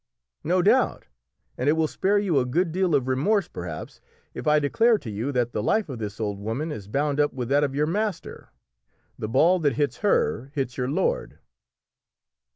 [0.43, 1.05] "No doubt,
[1.59, 4.01] and it will spare you a good deal of remorse perhaps
[4.33, 7.33] if I declare to you that the life of this old woman is bound up
[7.33, 8.49] with that of your master.
[9.19, 11.37] The ball that hits her hits your lord."